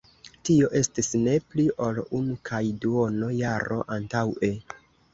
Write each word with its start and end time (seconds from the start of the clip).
Tio 0.47 0.69
estis 0.79 1.09
ne 1.25 1.35
pli 1.51 1.67
ol 1.89 2.01
unu 2.21 2.39
kaj 2.51 2.65
duono 2.87 3.33
jaro 3.45 3.83
antaŭe. 4.01 4.55